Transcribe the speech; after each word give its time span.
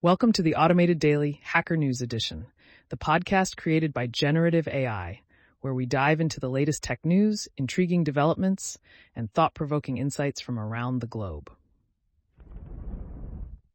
Welcome 0.00 0.30
to 0.34 0.42
the 0.42 0.54
Automated 0.54 1.00
Daily 1.00 1.40
Hacker 1.42 1.76
News 1.76 2.00
Edition, 2.00 2.46
the 2.88 2.96
podcast 2.96 3.56
created 3.56 3.92
by 3.92 4.06
Generative 4.06 4.68
AI, 4.68 5.22
where 5.60 5.74
we 5.74 5.86
dive 5.86 6.20
into 6.20 6.38
the 6.38 6.48
latest 6.48 6.84
tech 6.84 7.04
news, 7.04 7.48
intriguing 7.56 8.04
developments, 8.04 8.78
and 9.16 9.28
thought 9.32 9.54
provoking 9.54 9.98
insights 9.98 10.40
from 10.40 10.56
around 10.56 11.00
the 11.00 11.08
globe. 11.08 11.50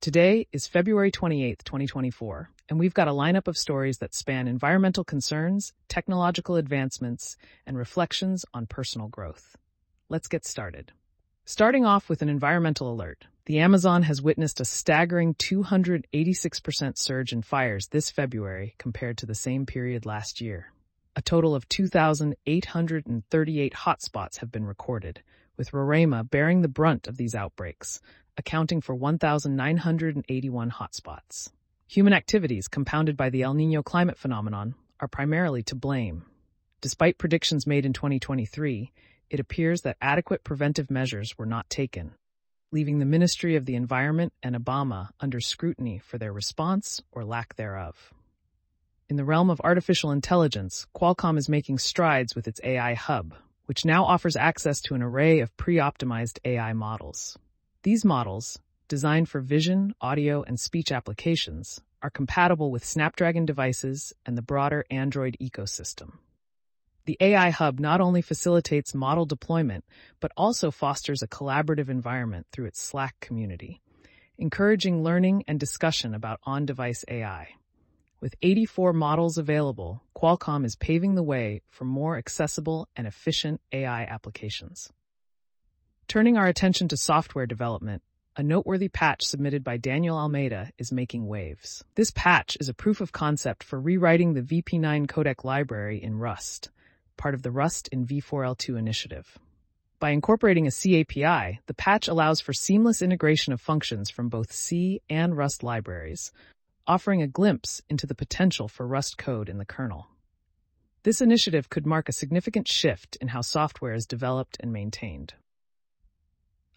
Today 0.00 0.46
is 0.52 0.68
February 0.68 1.10
28th, 1.10 1.64
2024, 1.64 2.48
and 2.68 2.78
we've 2.78 2.94
got 2.94 3.08
a 3.08 3.10
lineup 3.10 3.48
of 3.48 3.58
stories 3.58 3.98
that 3.98 4.14
span 4.14 4.46
environmental 4.46 5.02
concerns, 5.02 5.72
technological 5.88 6.54
advancements, 6.54 7.36
and 7.66 7.76
reflections 7.76 8.44
on 8.54 8.66
personal 8.66 9.08
growth. 9.08 9.56
Let's 10.08 10.28
get 10.28 10.46
started. 10.46 10.92
Starting 11.44 11.84
off 11.84 12.08
with 12.08 12.22
an 12.22 12.28
environmental 12.28 12.92
alert. 12.92 13.26
The 13.46 13.58
Amazon 13.58 14.04
has 14.04 14.22
witnessed 14.22 14.60
a 14.60 14.64
staggering 14.64 15.34
286% 15.34 16.96
surge 16.96 17.30
in 17.30 17.42
fires 17.42 17.88
this 17.88 18.10
February 18.10 18.74
compared 18.78 19.18
to 19.18 19.26
the 19.26 19.34
same 19.34 19.66
period 19.66 20.06
last 20.06 20.40
year. 20.40 20.72
A 21.14 21.20
total 21.20 21.54
of 21.54 21.68
2,838 21.68 23.74
hotspots 23.74 24.38
have 24.38 24.50
been 24.50 24.64
recorded, 24.64 25.22
with 25.58 25.72
Roraima 25.72 26.30
bearing 26.30 26.62
the 26.62 26.68
brunt 26.68 27.06
of 27.06 27.18
these 27.18 27.34
outbreaks, 27.34 28.00
accounting 28.38 28.80
for 28.80 28.94
1,981 28.94 30.70
hotspots. 30.70 31.50
Human 31.86 32.14
activities, 32.14 32.66
compounded 32.66 33.14
by 33.14 33.28
the 33.28 33.42
El 33.42 33.52
Nino 33.52 33.82
climate 33.82 34.16
phenomenon, 34.16 34.74
are 35.00 35.08
primarily 35.08 35.62
to 35.64 35.74
blame. 35.74 36.24
Despite 36.80 37.18
predictions 37.18 37.66
made 37.66 37.84
in 37.84 37.92
2023, 37.92 38.90
it 39.28 39.38
appears 39.38 39.82
that 39.82 39.98
adequate 40.00 40.44
preventive 40.44 40.90
measures 40.90 41.36
were 41.36 41.44
not 41.44 41.68
taken, 41.68 42.14
leaving 42.74 42.98
the 42.98 43.04
Ministry 43.04 43.54
of 43.54 43.66
the 43.66 43.76
Environment 43.76 44.32
and 44.42 44.56
Ibama 44.56 45.10
under 45.20 45.38
scrutiny 45.38 46.00
for 46.00 46.18
their 46.18 46.32
response 46.32 47.00
or 47.12 47.24
lack 47.24 47.54
thereof. 47.54 48.12
In 49.08 49.14
the 49.14 49.24
realm 49.24 49.48
of 49.48 49.60
artificial 49.60 50.10
intelligence, 50.10 50.84
Qualcomm 50.92 51.38
is 51.38 51.48
making 51.48 51.78
strides 51.78 52.34
with 52.34 52.48
its 52.48 52.60
AI 52.64 52.94
Hub, 52.94 53.32
which 53.66 53.84
now 53.84 54.04
offers 54.04 54.34
access 54.34 54.80
to 54.80 54.96
an 54.96 55.02
array 55.02 55.38
of 55.38 55.56
pre-optimized 55.56 56.40
AI 56.44 56.72
models. 56.72 57.38
These 57.84 58.04
models, 58.04 58.58
designed 58.88 59.28
for 59.28 59.40
vision, 59.40 59.94
audio, 60.00 60.42
and 60.42 60.58
speech 60.58 60.90
applications, 60.90 61.80
are 62.02 62.10
compatible 62.10 62.72
with 62.72 62.84
Snapdragon 62.84 63.46
devices 63.46 64.12
and 64.26 64.36
the 64.36 64.42
broader 64.42 64.84
Android 64.90 65.36
ecosystem. 65.40 66.14
The 67.06 67.18
AI 67.20 67.50
Hub 67.50 67.80
not 67.80 68.00
only 68.00 68.22
facilitates 68.22 68.94
model 68.94 69.26
deployment, 69.26 69.84
but 70.20 70.32
also 70.38 70.70
fosters 70.70 71.22
a 71.22 71.28
collaborative 71.28 71.90
environment 71.90 72.46
through 72.50 72.64
its 72.64 72.80
Slack 72.80 73.20
community, 73.20 73.82
encouraging 74.38 75.02
learning 75.02 75.44
and 75.46 75.60
discussion 75.60 76.14
about 76.14 76.40
on-device 76.44 77.04
AI. 77.08 77.48
With 78.20 78.36
84 78.40 78.94
models 78.94 79.36
available, 79.36 80.02
Qualcomm 80.16 80.64
is 80.64 80.76
paving 80.76 81.14
the 81.14 81.22
way 81.22 81.60
for 81.68 81.84
more 81.84 82.16
accessible 82.16 82.88
and 82.96 83.06
efficient 83.06 83.60
AI 83.70 84.04
applications. 84.04 84.90
Turning 86.08 86.38
our 86.38 86.46
attention 86.46 86.88
to 86.88 86.96
software 86.96 87.46
development, 87.46 88.02
a 88.34 88.42
noteworthy 88.42 88.88
patch 88.88 89.24
submitted 89.24 89.62
by 89.62 89.76
Daniel 89.76 90.16
Almeida 90.16 90.70
is 90.78 90.90
making 90.90 91.26
waves. 91.26 91.84
This 91.96 92.10
patch 92.10 92.56
is 92.60 92.70
a 92.70 92.74
proof 92.74 93.02
of 93.02 93.12
concept 93.12 93.62
for 93.62 93.78
rewriting 93.78 94.32
the 94.32 94.40
VP9 94.40 95.06
codec 95.06 95.44
library 95.44 96.02
in 96.02 96.18
Rust 96.18 96.70
part 97.16 97.34
of 97.34 97.42
the 97.42 97.50
Rust 97.50 97.88
in 97.88 98.06
v4l2 98.06 98.78
initiative. 98.78 99.38
By 100.00 100.10
incorporating 100.10 100.66
a 100.66 100.70
C 100.70 101.00
API, 101.00 101.60
the 101.66 101.74
patch 101.74 102.08
allows 102.08 102.40
for 102.40 102.52
seamless 102.52 103.00
integration 103.00 103.52
of 103.52 103.60
functions 103.60 104.10
from 104.10 104.28
both 104.28 104.52
C 104.52 105.00
and 105.08 105.36
Rust 105.36 105.62
libraries, 105.62 106.32
offering 106.86 107.22
a 107.22 107.26
glimpse 107.26 107.80
into 107.88 108.06
the 108.06 108.14
potential 108.14 108.68
for 108.68 108.86
Rust 108.86 109.16
code 109.16 109.48
in 109.48 109.58
the 109.58 109.64
kernel. 109.64 110.08
This 111.04 111.20
initiative 111.20 111.70
could 111.70 111.86
mark 111.86 112.08
a 112.08 112.12
significant 112.12 112.68
shift 112.68 113.16
in 113.16 113.28
how 113.28 113.40
software 113.42 113.94
is 113.94 114.06
developed 114.06 114.56
and 114.60 114.72
maintained. 114.72 115.34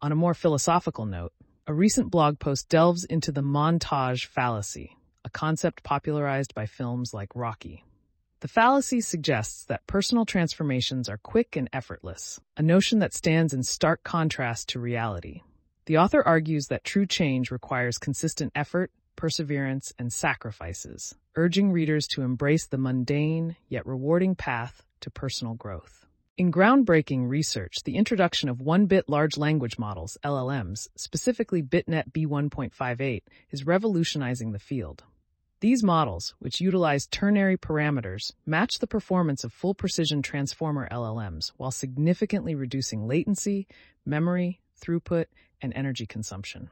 On 0.00 0.10
a 0.10 0.16
more 0.16 0.34
philosophical 0.34 1.06
note, 1.06 1.32
a 1.66 1.74
recent 1.74 2.10
blog 2.10 2.40
post 2.40 2.68
delves 2.68 3.04
into 3.04 3.30
the 3.30 3.42
montage 3.42 4.26
fallacy, 4.26 4.96
a 5.24 5.30
concept 5.30 5.84
popularized 5.84 6.54
by 6.54 6.66
films 6.66 7.14
like 7.14 7.36
Rocky. 7.36 7.84
The 8.42 8.48
fallacy 8.48 9.00
suggests 9.00 9.66
that 9.66 9.86
personal 9.86 10.26
transformations 10.26 11.08
are 11.08 11.16
quick 11.16 11.54
and 11.54 11.70
effortless, 11.72 12.40
a 12.56 12.62
notion 12.62 12.98
that 12.98 13.14
stands 13.14 13.54
in 13.54 13.62
stark 13.62 14.02
contrast 14.02 14.70
to 14.70 14.80
reality. 14.80 15.42
The 15.86 15.98
author 15.98 16.24
argues 16.26 16.66
that 16.66 16.82
true 16.82 17.06
change 17.06 17.52
requires 17.52 17.98
consistent 17.98 18.50
effort, 18.56 18.90
perseverance, 19.14 19.92
and 19.96 20.12
sacrifices, 20.12 21.14
urging 21.36 21.70
readers 21.70 22.08
to 22.08 22.22
embrace 22.22 22.66
the 22.66 22.78
mundane 22.78 23.54
yet 23.68 23.86
rewarding 23.86 24.34
path 24.34 24.82
to 25.02 25.10
personal 25.10 25.54
growth. 25.54 26.04
In 26.36 26.50
groundbreaking 26.50 27.28
research, 27.28 27.84
the 27.84 27.94
introduction 27.94 28.48
of 28.48 28.60
one-bit 28.60 29.08
large 29.08 29.38
language 29.38 29.78
models, 29.78 30.18
LLMs, 30.24 30.88
specifically 30.96 31.62
BitNet 31.62 32.10
B1.58, 32.10 33.22
is 33.52 33.66
revolutionizing 33.66 34.50
the 34.50 34.58
field. 34.58 35.04
These 35.62 35.84
models, 35.84 36.34
which 36.40 36.60
utilize 36.60 37.06
ternary 37.06 37.56
parameters, 37.56 38.32
match 38.44 38.80
the 38.80 38.88
performance 38.88 39.44
of 39.44 39.52
full-precision 39.52 40.22
transformer 40.22 40.88
LLMs 40.90 41.52
while 41.56 41.70
significantly 41.70 42.56
reducing 42.56 43.06
latency, 43.06 43.68
memory, 44.04 44.60
throughput, 44.80 45.26
and 45.60 45.72
energy 45.76 46.04
consumption. 46.04 46.68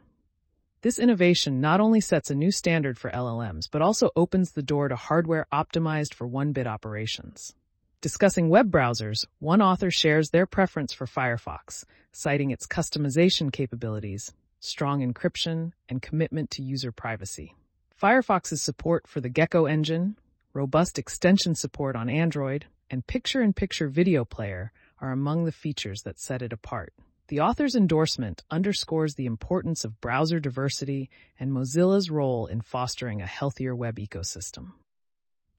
This 0.82 0.98
innovation 0.98 1.60
not 1.60 1.78
only 1.78 2.00
sets 2.00 2.32
a 2.32 2.34
new 2.34 2.50
standard 2.50 2.98
for 2.98 3.12
LLMs, 3.12 3.68
but 3.70 3.80
also 3.80 4.10
opens 4.16 4.50
the 4.50 4.60
door 4.60 4.88
to 4.88 4.96
hardware 4.96 5.46
optimized 5.52 6.12
for 6.12 6.26
one-bit 6.26 6.66
operations. 6.66 7.54
Discussing 8.00 8.48
web 8.48 8.72
browsers, 8.72 9.24
one 9.38 9.62
author 9.62 9.92
shares 9.92 10.30
their 10.30 10.46
preference 10.46 10.92
for 10.92 11.06
Firefox, 11.06 11.84
citing 12.10 12.50
its 12.50 12.66
customization 12.66 13.52
capabilities, 13.52 14.32
strong 14.58 15.00
encryption, 15.00 15.74
and 15.88 16.02
commitment 16.02 16.50
to 16.50 16.62
user 16.64 16.90
privacy. 16.90 17.54
Firefox's 18.00 18.62
support 18.62 19.06
for 19.06 19.20
the 19.20 19.28
Gecko 19.28 19.66
engine, 19.66 20.16
robust 20.54 20.98
extension 20.98 21.54
support 21.54 21.96
on 21.96 22.08
Android, 22.08 22.64
and 22.90 23.06
picture-in-picture 23.06 23.88
video 23.88 24.24
player 24.24 24.72
are 25.02 25.12
among 25.12 25.44
the 25.44 25.52
features 25.52 26.00
that 26.06 26.18
set 26.18 26.40
it 26.40 26.50
apart. 26.50 26.94
The 27.28 27.40
author's 27.40 27.76
endorsement 27.76 28.42
underscores 28.50 29.16
the 29.16 29.26
importance 29.26 29.84
of 29.84 30.00
browser 30.00 30.40
diversity 30.40 31.10
and 31.38 31.52
Mozilla's 31.52 32.08
role 32.08 32.46
in 32.46 32.62
fostering 32.62 33.20
a 33.20 33.26
healthier 33.26 33.76
web 33.76 33.96
ecosystem. 33.96 34.72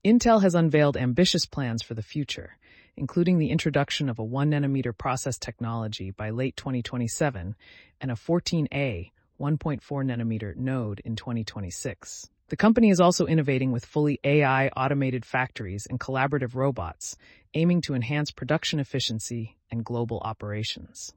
Intel 0.03 0.41
has 0.41 0.55
unveiled 0.55 0.97
ambitious 0.97 1.45
plans 1.45 1.83
for 1.83 1.93
the 1.93 2.01
future, 2.01 2.57
including 2.97 3.37
the 3.37 3.51
introduction 3.51 4.09
of 4.09 4.17
a 4.17 4.23
1 4.23 4.49
nanometer 4.49 4.97
process 4.97 5.37
technology 5.37 6.09
by 6.09 6.31
late 6.31 6.55
2027 6.55 7.55
and 8.01 8.09
a 8.09 8.15
14A 8.15 9.11
1.4 9.41 9.81
nanometer 10.05 10.55
node 10.55 10.99
in 10.99 11.15
2026. 11.15 12.29
The 12.49 12.55
company 12.55 12.91
is 12.91 13.01
also 13.01 13.25
innovating 13.25 13.71
with 13.71 13.85
fully 13.85 14.19
AI 14.23 14.67
automated 14.67 15.25
factories 15.25 15.87
and 15.87 15.99
collaborative 15.99 16.53
robots, 16.53 17.17
aiming 17.55 17.81
to 17.81 17.95
enhance 17.95 18.29
production 18.29 18.79
efficiency 18.79 19.57
and 19.71 19.83
global 19.83 20.19
operations. 20.19 21.13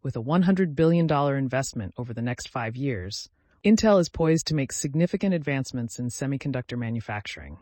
With 0.00 0.14
a 0.14 0.22
$100 0.22 0.76
billion 0.76 1.10
investment 1.10 1.94
over 1.98 2.14
the 2.14 2.22
next 2.22 2.48
five 2.48 2.76
years, 2.76 3.28
Intel 3.64 3.98
is 3.98 4.08
poised 4.08 4.46
to 4.46 4.54
make 4.54 4.70
significant 4.70 5.34
advancements 5.34 5.98
in 5.98 6.06
semiconductor 6.06 6.78
manufacturing. 6.78 7.58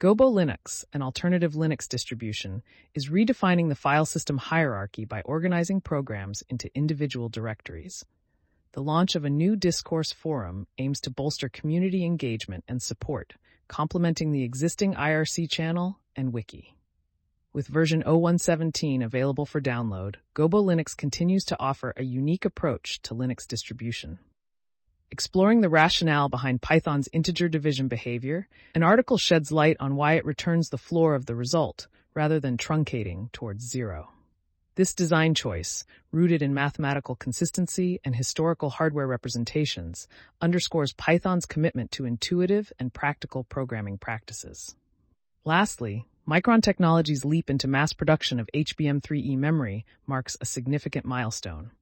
Gobo 0.00 0.32
Linux, 0.32 0.84
an 0.92 1.02
alternative 1.02 1.52
Linux 1.52 1.86
distribution, 1.88 2.62
is 2.94 3.08
redefining 3.08 3.68
the 3.68 3.76
file 3.76 4.04
system 4.04 4.38
hierarchy 4.38 5.04
by 5.04 5.20
organizing 5.20 5.80
programs 5.80 6.42
into 6.48 6.68
individual 6.74 7.28
directories. 7.28 8.04
The 8.72 8.82
launch 8.82 9.14
of 9.14 9.24
a 9.24 9.30
new 9.30 9.56
discourse 9.56 10.12
forum 10.12 10.66
aims 10.76 11.00
to 11.00 11.10
bolster 11.10 11.48
community 11.48 12.04
engagement 12.04 12.64
and 12.68 12.82
support, 12.82 13.34
complementing 13.66 14.30
the 14.30 14.44
existing 14.44 14.94
IRC 14.94 15.50
channel 15.50 15.98
and 16.14 16.34
wiki. 16.34 16.76
With 17.54 17.66
version 17.66 18.00
0117 18.00 19.00
available 19.00 19.46
for 19.46 19.60
download, 19.60 20.16
Gobo 20.34 20.62
Linux 20.62 20.94
continues 20.94 21.44
to 21.46 21.58
offer 21.58 21.94
a 21.96 22.04
unique 22.04 22.44
approach 22.44 23.00
to 23.02 23.14
Linux 23.14 23.46
distribution. 23.46 24.18
Exploring 25.10 25.62
the 25.62 25.70
rationale 25.70 26.28
behind 26.28 26.60
Python's 26.60 27.08
integer 27.14 27.48
division 27.48 27.88
behavior, 27.88 28.48
an 28.74 28.82
article 28.82 29.16
sheds 29.16 29.50
light 29.50 29.78
on 29.80 29.96
why 29.96 30.12
it 30.14 30.26
returns 30.26 30.68
the 30.68 30.76
floor 30.76 31.14
of 31.14 31.24
the 31.24 31.34
result 31.34 31.88
rather 32.12 32.38
than 32.38 32.58
truncating 32.58 33.32
towards 33.32 33.66
zero. 33.66 34.10
This 34.78 34.94
design 34.94 35.34
choice, 35.34 35.84
rooted 36.12 36.40
in 36.40 36.54
mathematical 36.54 37.16
consistency 37.16 37.98
and 38.04 38.14
historical 38.14 38.70
hardware 38.70 39.08
representations, 39.08 40.06
underscores 40.40 40.92
Python's 40.92 41.46
commitment 41.46 41.90
to 41.90 42.04
intuitive 42.04 42.72
and 42.78 42.94
practical 42.94 43.42
programming 43.42 43.98
practices. 43.98 44.76
Lastly, 45.44 46.06
Micron 46.28 46.62
Technology's 46.62 47.24
leap 47.24 47.50
into 47.50 47.66
mass 47.66 47.92
production 47.92 48.38
of 48.38 48.48
HBM3E 48.54 49.36
memory 49.36 49.84
marks 50.06 50.36
a 50.40 50.46
significant 50.46 51.04
milestone. 51.04 51.72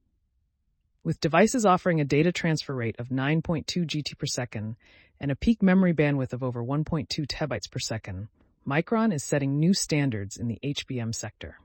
With 1.03 1.21
devices 1.21 1.67
offering 1.67 2.01
a 2.01 2.03
data 2.03 2.31
transfer 2.31 2.73
rate 2.73 2.95
of 2.97 3.09
9.2 3.09 3.85
GT 3.85 4.17
per 4.17 4.25
second 4.25 4.75
and 5.19 5.29
a 5.29 5.35
peak 5.35 5.61
memory 5.61 5.93
bandwidth 5.93 6.33
of 6.33 6.41
over 6.41 6.63
1.2 6.63 7.27
TB 7.27 7.69
per 7.69 7.77
second, 7.77 8.29
Micron 8.67 9.13
is 9.13 9.23
setting 9.23 9.59
new 9.59 9.75
standards 9.75 10.35
in 10.35 10.47
the 10.47 10.57
HBM 10.63 11.13
sector. 11.13 11.59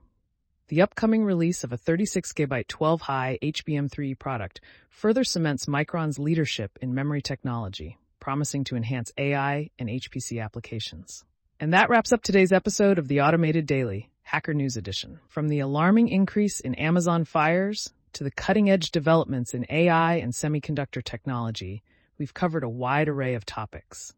The 0.72 0.80
upcoming 0.80 1.22
release 1.22 1.64
of 1.64 1.72
a 1.74 1.76
36 1.76 2.32
GB 2.32 2.66
12 2.66 3.02
high 3.02 3.38
HBM3E 3.42 4.18
product 4.18 4.62
further 4.88 5.22
cements 5.22 5.66
Micron's 5.66 6.18
leadership 6.18 6.78
in 6.80 6.94
memory 6.94 7.20
technology, 7.20 7.98
promising 8.20 8.64
to 8.64 8.76
enhance 8.76 9.12
AI 9.18 9.68
and 9.78 9.90
HPC 9.90 10.42
applications. 10.42 11.26
And 11.60 11.74
that 11.74 11.90
wraps 11.90 12.10
up 12.10 12.22
today's 12.22 12.52
episode 12.52 12.98
of 12.98 13.06
the 13.06 13.20
Automated 13.20 13.66
Daily, 13.66 14.08
Hacker 14.22 14.54
News 14.54 14.78
Edition. 14.78 15.20
From 15.28 15.48
the 15.50 15.60
alarming 15.60 16.08
increase 16.08 16.58
in 16.58 16.74
Amazon 16.76 17.26
fires 17.26 17.92
to 18.14 18.24
the 18.24 18.30
cutting 18.30 18.70
edge 18.70 18.92
developments 18.92 19.52
in 19.52 19.66
AI 19.68 20.14
and 20.14 20.32
semiconductor 20.32 21.04
technology, 21.04 21.82
we've 22.16 22.32
covered 22.32 22.64
a 22.64 22.68
wide 22.70 23.10
array 23.10 23.34
of 23.34 23.44
topics. 23.44 24.14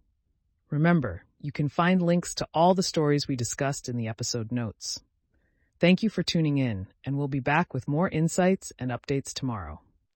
Remember, 0.71 1.25
you 1.41 1.51
can 1.51 1.69
find 1.69 2.01
links 2.01 2.33
to 2.37 2.47
all 2.55 2.75
the 2.75 2.85
stories 2.85 3.27
we 3.27 3.35
discussed 3.35 3.89
in 3.89 3.97
the 3.97 4.07
episode 4.07 4.53
notes. 4.53 5.01
Thank 5.81 6.03
you 6.03 6.09
for 6.09 6.23
tuning 6.23 6.59
in, 6.59 6.87
and 7.05 7.19
we'll 7.19 7.29
be 7.29 7.41
back 7.41 7.75
with 7.75 7.89
more 7.89 8.09
insights 8.09 8.73
and 8.79 8.93
updates 8.93 9.33
tomorrow. 9.35 9.81